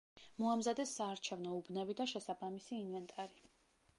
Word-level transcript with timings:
მოამზადეს 0.43 0.93
საარჩევნო 0.99 1.51
უბნები 1.59 1.97
და 2.01 2.09
შესაბამისი 2.15 2.75
ინვენტარი. 2.81 3.41